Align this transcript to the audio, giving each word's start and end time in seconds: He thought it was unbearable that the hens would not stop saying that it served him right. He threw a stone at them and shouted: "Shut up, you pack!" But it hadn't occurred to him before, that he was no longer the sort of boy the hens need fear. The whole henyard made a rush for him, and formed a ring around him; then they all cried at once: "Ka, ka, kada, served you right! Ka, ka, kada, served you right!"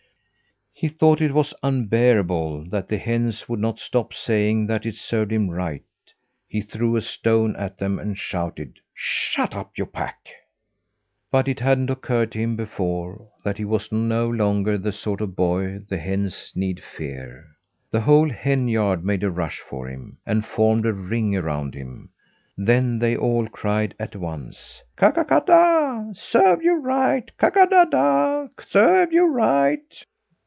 He 0.73 0.87
thought 0.87 1.21
it 1.21 1.35
was 1.35 1.53
unbearable 1.61 2.67
that 2.71 2.87
the 2.87 2.97
hens 2.97 3.47
would 3.47 3.59
not 3.59 3.79
stop 3.79 4.15
saying 4.15 4.65
that 4.65 4.83
it 4.83 4.95
served 4.95 5.31
him 5.31 5.47
right. 5.47 5.83
He 6.47 6.61
threw 6.61 6.95
a 6.95 7.03
stone 7.03 7.55
at 7.55 7.77
them 7.77 7.99
and 7.99 8.17
shouted: 8.17 8.79
"Shut 8.91 9.53
up, 9.53 9.77
you 9.77 9.85
pack!" 9.85 10.27
But 11.29 11.47
it 11.47 11.59
hadn't 11.59 11.91
occurred 11.91 12.31
to 12.31 12.39
him 12.39 12.55
before, 12.55 13.29
that 13.43 13.59
he 13.59 13.65
was 13.65 13.91
no 13.91 14.27
longer 14.27 14.75
the 14.75 14.91
sort 14.91 15.21
of 15.21 15.35
boy 15.35 15.81
the 15.87 15.99
hens 15.99 16.51
need 16.55 16.79
fear. 16.81 17.45
The 17.91 18.01
whole 18.01 18.31
henyard 18.31 19.05
made 19.05 19.21
a 19.21 19.29
rush 19.29 19.59
for 19.59 19.87
him, 19.87 20.17
and 20.25 20.43
formed 20.43 20.87
a 20.87 20.93
ring 20.93 21.35
around 21.35 21.75
him; 21.75 22.09
then 22.57 22.97
they 22.97 23.15
all 23.15 23.45
cried 23.47 23.93
at 23.99 24.15
once: 24.15 24.81
"Ka, 24.95 25.11
ka, 25.11 25.25
kada, 25.25 26.15
served 26.15 26.63
you 26.63 26.77
right! 26.81 27.29
Ka, 27.37 27.51
ka, 27.51 27.67
kada, 27.67 28.49
served 28.63 29.13
you 29.13 29.27
right!" 29.27 30.05